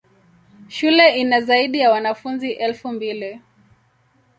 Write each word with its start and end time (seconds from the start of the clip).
Shule 0.67 1.19
ina 1.19 1.41
zaidi 1.41 1.79
ya 1.79 1.91
wanafunzi 1.91 2.51
elfu 2.51 2.87
mbili. 2.87 3.41